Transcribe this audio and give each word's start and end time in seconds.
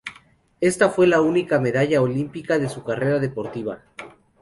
Esta 0.61 0.89
fue 0.89 1.05
la 1.05 1.21
única 1.21 1.59
medalla 1.59 2.01
olímpica 2.01 2.57
de 2.57 2.67
su 2.69 2.83
carrera 2.83 3.19
deportiva. 3.19 3.83